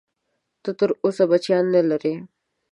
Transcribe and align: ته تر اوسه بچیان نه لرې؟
ته 0.63 0.71
تر 0.79 0.89
اوسه 1.05 1.23
بچیان 1.31 1.65
نه 1.73 1.81
لرې؟ 1.89 2.13